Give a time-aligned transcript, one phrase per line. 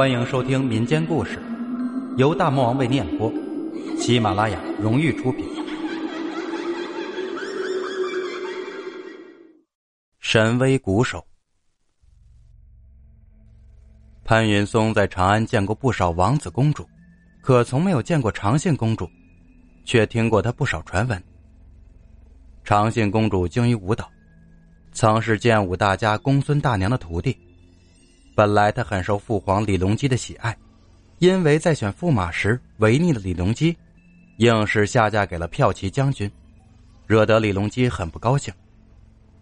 [0.00, 1.38] 欢迎收听民间故事，
[2.16, 3.30] 由大魔王为你演播，
[3.98, 5.44] 喜马拉雅荣誉出品。
[10.20, 11.22] 神威鼓手
[14.24, 16.88] 潘云松在长安见过不少王子公主，
[17.42, 19.06] 可从没有见过长信公主，
[19.84, 21.22] 却听过她不少传闻。
[22.64, 24.10] 长信公主精于舞蹈，
[24.92, 27.36] 曾是剑舞大家公孙大娘的徒弟。
[28.40, 30.56] 本来他很受父皇李隆基的喜爱，
[31.18, 33.76] 因为在选驸马时违逆了李隆基，
[34.38, 36.32] 硬是下嫁给了骠骑将军，
[37.06, 38.50] 惹得李隆基很不高兴。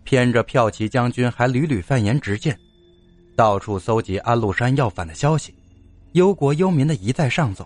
[0.02, 2.58] 偏着骠骑将军还屡屡犯言直谏，
[3.36, 5.54] 到处搜集安禄山要反的消息，
[6.14, 7.64] 忧国忧民的一再上奏。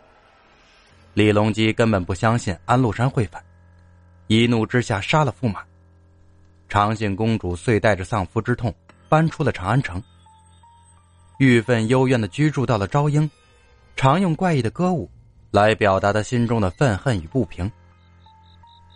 [1.15, 3.43] 李隆基根本不相信安禄山会反，
[4.27, 5.63] 一怒之下杀了驸马。
[6.69, 8.71] 长信公主遂带着丧夫之痛
[9.09, 9.99] 搬出了长安城。
[11.39, 13.29] 郁愤幽怨的居住到了昭英，
[13.97, 15.11] 常用怪异的歌舞
[15.51, 17.71] 来表达他心中的愤恨与不平。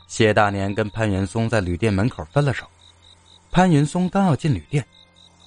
[0.07, 2.65] 谢大年跟潘云松在旅店门口分了手，
[3.51, 4.87] 潘云松刚要进旅店，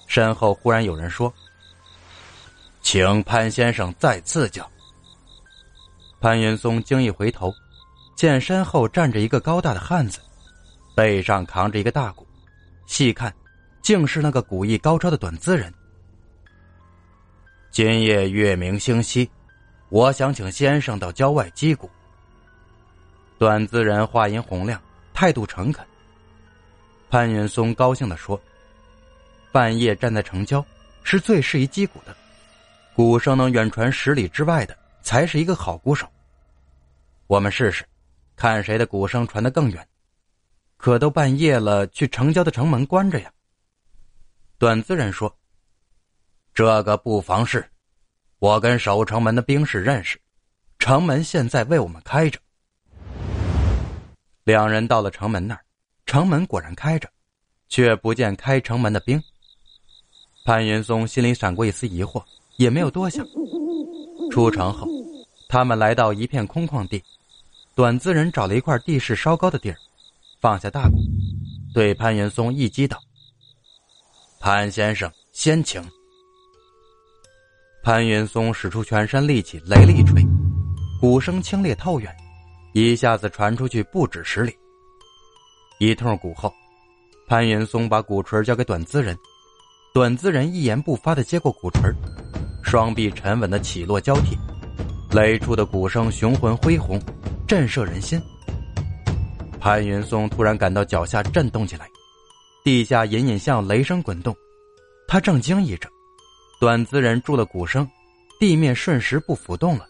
[0.07, 1.33] 身后忽然有人说
[2.81, 4.69] ：“请潘先生再赐教。”
[6.19, 7.53] 潘云松惊一回头，
[8.17, 10.19] 见身后站着一个高大的汉子，
[10.93, 12.27] 背上扛着一个大鼓，
[12.85, 13.33] 细看，
[13.81, 15.73] 竟是那个武艺高超的短资人。
[17.71, 19.29] 今夜月明星稀，
[19.89, 21.87] 我想请先生到郊外击鼓。
[23.37, 24.81] 短资人话音洪亮，
[25.13, 25.85] 态度诚恳。
[27.11, 28.41] 潘云松高兴的说
[29.53, 30.65] ：“半夜站在城郊，
[31.03, 32.17] 是最适宜击鼓的，
[32.95, 36.07] 鼓声能远传十里之外的，才是一个好鼓手。
[37.27, 37.85] 我们试试，
[38.35, 39.87] 看谁的鼓声传得更远。
[40.75, 43.31] 可都半夜了，去城郊的城门关着呀。”
[44.57, 45.33] 短资人说。
[46.59, 47.65] 这个不妨事，
[48.39, 50.19] 我跟守城门的兵士认识，
[50.77, 52.37] 城门现在为我们开着。
[54.43, 55.61] 两人到了城门那儿，
[56.05, 57.09] 城门果然开着，
[57.69, 59.23] 却不见开城门的兵。
[60.43, 62.21] 潘云松心里闪过一丝疑惑，
[62.57, 63.25] 也没有多想。
[64.29, 64.85] 出城后，
[65.47, 67.01] 他们来到一片空旷地，
[67.73, 69.77] 短资人找了一块地势稍高的地儿，
[70.41, 70.97] 放下大鼓，
[71.73, 73.01] 对潘云松一击道
[74.41, 75.81] ：“潘先生，先请。”
[77.89, 80.23] 潘云松使出全身力气，雷了一锤，
[81.01, 82.15] 鼓声清冽透远，
[82.71, 84.55] 一下子传出去不止十里。
[85.79, 86.53] 一通鼓后，
[87.27, 89.17] 潘云松把鼓槌交给短资人，
[89.91, 91.91] 短资人一言不发的接过鼓槌，
[92.61, 94.37] 双臂沉稳的起落交替，
[95.09, 97.01] 擂出的鼓声雄浑恢宏，
[97.47, 98.21] 震慑人心。
[99.59, 101.87] 潘云松突然感到脚下震动起来，
[102.63, 104.35] 地下隐隐像雷声滚动，
[105.07, 105.89] 他正惊异着。
[106.59, 107.89] 短资人住了鼓声，
[108.37, 109.87] 地面瞬时不浮动了。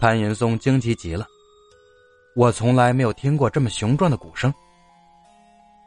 [0.00, 1.24] 潘云松惊奇极了，
[2.34, 4.52] 我从来没有听过这么雄壮的鼓声。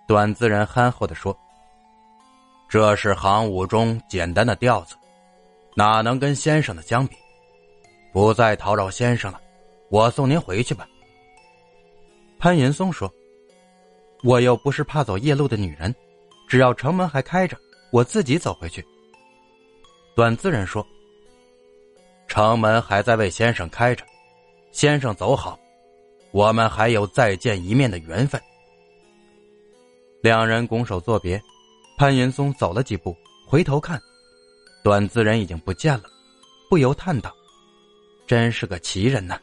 [0.07, 1.37] 短资人憨厚的说
[2.69, 4.95] ：“这是行伍中简单的调子，
[5.75, 7.17] 哪能跟先生的相比？
[8.13, 9.41] 不再叨扰先生了，
[9.89, 10.87] 我送您回去吧。”
[12.39, 13.13] 潘云松说
[14.23, 15.93] ：“我又不是怕走夜路的女人，
[16.47, 17.57] 只要城门还开着，
[17.91, 18.81] 我自己走回去。”
[20.19, 20.85] 短资人说
[22.27, 24.03] ：“城门还在为先生开着，
[24.69, 25.57] 先生走好，
[26.31, 28.41] 我们还有再见一面的缘分。”
[30.21, 31.41] 两人拱手作别，
[31.97, 33.15] 潘云松走了几步，
[33.47, 33.97] 回头看，
[34.83, 36.03] 短资人已经不见了，
[36.69, 37.33] 不由叹道
[38.27, 39.39] ：“真是个奇人呐。”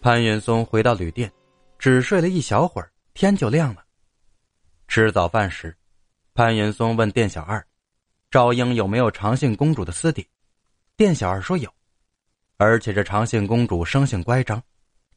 [0.00, 1.28] 潘云松回到旅店，
[1.76, 3.82] 只睡了一小会儿，天就亮了。
[4.86, 5.76] 吃早饭时，
[6.34, 7.66] 潘云松问店小二。
[8.30, 10.24] 赵英有没有长信公主的私底？
[10.96, 11.68] 店小二说有，
[12.58, 14.62] 而且这长信公主生性乖张，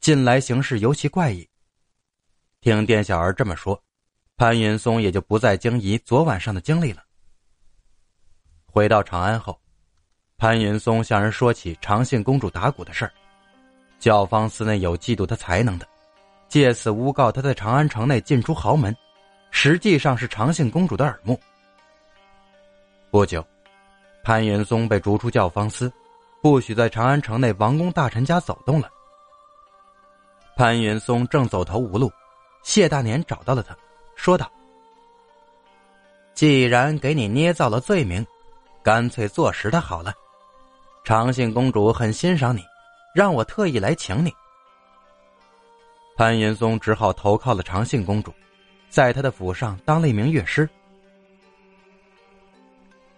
[0.00, 1.48] 近来行事尤其怪异。
[2.60, 3.80] 听店小二这么说，
[4.36, 7.04] 潘云松也就不再惊疑昨晚上的经历了。
[8.66, 9.56] 回到长安后，
[10.36, 13.12] 潘云松向人说起长信公主打鼓的事儿，
[14.00, 15.86] 教坊司内有嫉妒他才能的，
[16.48, 18.92] 借此诬告他在长安城内进出豪门，
[19.52, 21.38] 实际上是长信公主的耳目。
[23.14, 23.46] 不久，
[24.24, 25.88] 潘云松被逐出教坊司，
[26.42, 28.90] 不许在长安城内王公大臣家走动了。
[30.56, 32.10] 潘云松正走投无路，
[32.64, 33.72] 谢大年找到了他，
[34.16, 34.50] 说道
[36.34, 38.26] ：“既然给你捏造了罪名，
[38.82, 40.12] 干脆坐实他好了。
[41.04, 42.64] 长信公主很欣赏你，
[43.14, 44.34] 让我特意来请你。”
[46.18, 48.34] 潘云松只好投靠了长信公主，
[48.88, 50.68] 在他的府上当了一名乐师。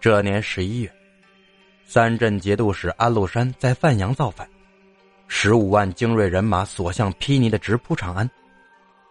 [0.06, 0.92] 这年十一月，
[1.84, 4.48] 三镇节度使安禄山在范阳造反，
[5.26, 8.30] 十五万精锐人马所向披靡的直扑长安。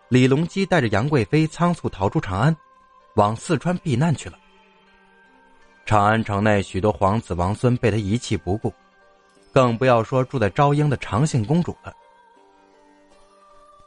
[0.08, 2.56] 李隆基带着杨贵妃仓促逃出长安，
[3.16, 4.40] 往四川避难去了。
[5.86, 8.74] 长安城内许多皇子王孙被他遗弃不顾，
[9.52, 11.94] 更不要说住在昭英的长信公主了。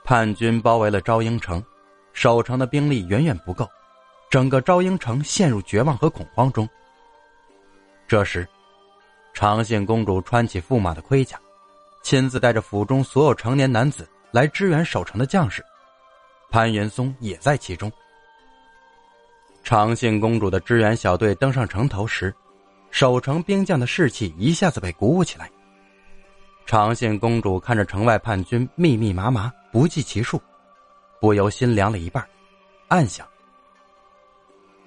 [0.05, 1.65] 叛军包围了昭英城，
[2.13, 3.67] 守城的兵力远远不够，
[4.29, 6.69] 整个昭英城陷入绝望和恐慌中。
[8.09, 8.49] 这时，
[9.35, 11.39] 长信公主穿起驸马的盔甲，
[12.03, 15.63] 亲自带着府中所有成年男子来支援守城的将士。
[16.49, 17.93] 潘元松也在其中。
[19.63, 22.35] 长信公主的支援小队登上城头时，
[22.91, 25.51] 守城兵将的士气一下子被鼓舞起来。
[26.65, 30.41] 长信公主看着城外叛军密密麻麻、不计其数，
[31.21, 32.27] 不由心凉了一半，
[32.89, 33.29] 暗想：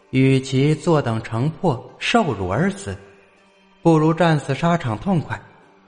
[0.10, 2.98] 与其坐等城破、受辱而死，
[3.82, 5.40] 不如战死沙场痛快，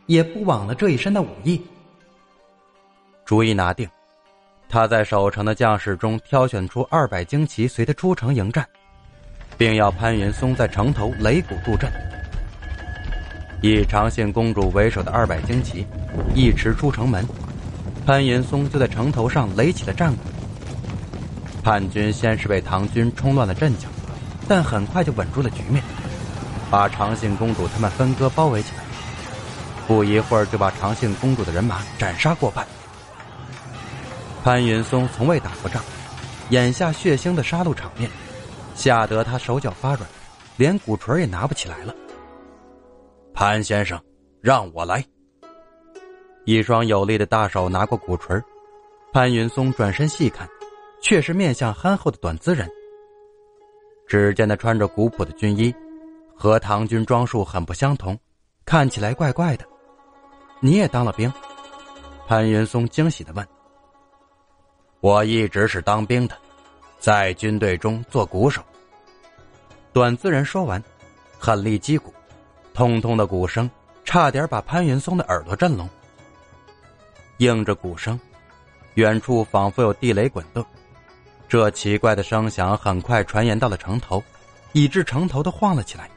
[0.08, 1.62] 也不枉了这一身的武艺。
[3.24, 3.88] 主意拿定。
[4.68, 8.68] 他在守城的将士中挑选出二百精骑，随他出城迎战，
[9.56, 11.92] 并要潘云松在城头擂鼓助阵。
[13.62, 15.86] 以长信公主为首的二百精骑
[16.34, 17.24] 一驰出城门，
[18.08, 20.24] 潘云松就在城头上擂起了战鼓。
[21.62, 23.88] 叛军先是被唐军冲乱了阵脚，
[24.48, 25.84] 但很快就稳住了局面，
[26.74, 28.84] 把长信公主他们分割包围起来。
[29.86, 32.68] 不一会儿，就把长信公主的人马斩杀过半。
[34.44, 35.84] 潘云松从未打过仗，
[36.50, 38.10] 眼下血腥的杀戮场面，
[38.74, 40.10] 吓得他手脚发软，
[40.58, 41.94] 连鼓槌也拿不起来了。
[43.36, 44.02] 潘先生，
[44.42, 45.06] 让我来。
[46.44, 48.42] 一双有力的大手拿过鼓槌，
[49.12, 50.50] 潘云松转身细看，
[51.04, 52.68] 却是面相憨厚的短资人。
[54.08, 55.72] 只见他穿着古朴的军衣，
[56.44, 58.20] 和唐军装束很不相同，
[58.66, 59.66] 看起来怪怪的。
[60.60, 61.32] 你也当了兵？
[62.28, 63.48] 潘云松惊喜的问。
[65.00, 66.36] 我一直是当兵的，
[67.00, 68.62] 在军队中做鼓手。
[69.94, 70.84] 短资人说完，
[71.40, 72.14] 狠力击鼓，
[72.74, 73.72] 通通的鼓声
[74.04, 75.90] 差点把潘云松的耳朵震聋。
[77.38, 78.20] 应着鼓声，
[78.96, 80.66] 远处仿佛有地雷滚动，
[81.48, 84.22] 这奇怪的声响很快传言到了城头，
[84.74, 86.10] 以致城头都晃了起来。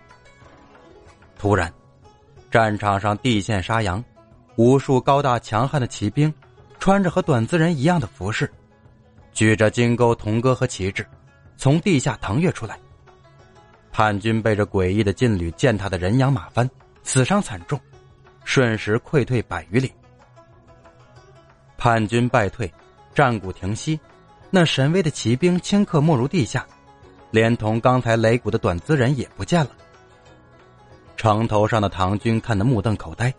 [1.39, 1.73] 突然，
[2.51, 4.03] 战场上地陷沙扬，
[4.57, 6.33] 无数高大强悍的骑兵，
[6.79, 8.51] 穿着和短资人一样的服饰。
[9.33, 11.07] 举着金钩、铜戈和旗帜，
[11.57, 12.79] 从地下腾跃出来。
[13.93, 16.69] 叛军被这诡异的劲旅践踏的人仰马翻，
[17.03, 17.79] 死伤惨重，
[18.45, 19.93] 瞬时溃退百余里。
[21.77, 22.73] 叛军败退，
[23.15, 24.01] 战鼓停息，
[24.51, 26.67] 那神威的骑兵顷刻没入地下，
[27.31, 29.71] 连同刚才擂鼓的短资人也不见了。
[31.17, 33.33] 城头上的唐军看得目瞪口呆，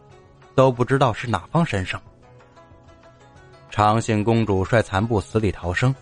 [0.56, 2.00] 都不知道是哪方神圣。
[3.70, 5.94] 长信公主率残部死里逃生，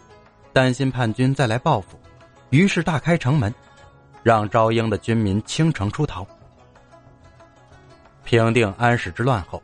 [0.54, 2.00] 担心叛军再来报复，
[2.50, 3.54] 于是大开城门，
[4.24, 6.25] 让昭英的军民倾城出逃。
[8.24, 9.62] 平定安史之乱后，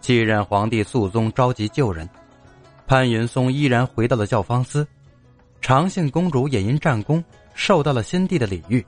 [0.00, 2.08] 继任皇帝肃宗召集旧人，
[2.86, 4.86] 潘云松依然回到了教坊司，
[5.62, 7.24] 长信公主也因战功
[7.54, 8.84] 受到了新帝的礼遇。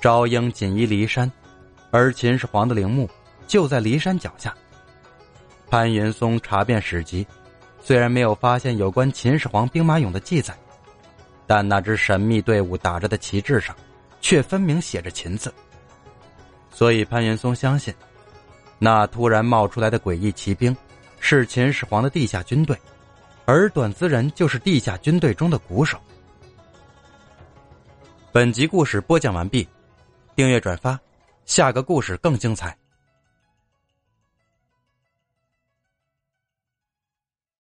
[0.00, 1.30] 昭英锦衣骊山，
[1.90, 3.08] 而秦始皇的陵墓
[3.46, 4.54] 就在骊山脚下。
[5.68, 7.26] 潘云松查遍史籍，
[7.82, 10.56] 虽然没有发现有关秦始皇兵马俑的记载，
[11.46, 13.74] 但那支神秘队伍打着的旗帜上，
[14.20, 15.52] 却分明写着“秦”字。
[16.70, 17.92] 所以潘云松相信，
[18.78, 20.74] 那突然冒出来的诡异骑兵，
[21.18, 22.78] 是秦始皇的地下军队，
[23.44, 25.98] 而短资人就是地下军队中的鼓手。
[28.30, 29.66] 本集故事播讲完毕，
[30.38, 30.96] 订阅转发，
[31.46, 32.78] 下个故事更精彩。